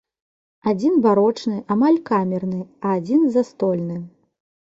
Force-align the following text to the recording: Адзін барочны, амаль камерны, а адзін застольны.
Адзін 0.69 0.93
барочны, 1.03 1.57
амаль 1.75 1.99
камерны, 2.09 2.61
а 2.85 2.97
адзін 3.01 3.21
застольны. 3.35 4.01